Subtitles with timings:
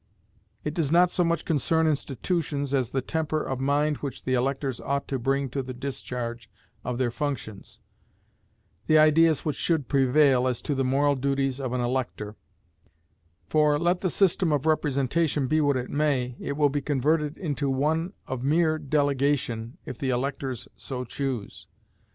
[0.63, 4.81] It does not so much concern institutions as the temper of mind which the electors
[4.81, 6.49] ought to bring to the discharge
[6.83, 7.77] of their functions,
[8.87, 12.35] the ideas which should prevail as to the moral duties of an elector;
[13.47, 17.69] for, let the system of representation be what it may, it will be converted into
[17.69, 21.67] one of mere delegation if the electors so choose.